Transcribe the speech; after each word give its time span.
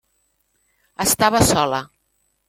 Estava 1.05 1.41
sola. 1.51 1.83